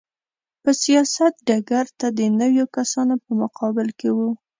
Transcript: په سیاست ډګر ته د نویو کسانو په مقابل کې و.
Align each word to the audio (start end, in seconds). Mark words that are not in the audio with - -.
په 0.63 0.71
سیاست 0.83 1.33
ډګر 1.47 1.85
ته 1.99 2.07
د 2.17 2.19
نویو 2.39 2.65
کسانو 2.75 3.15
په 3.23 3.31
مقابل 3.41 3.87
کې 3.99 4.09
و. 4.15 4.19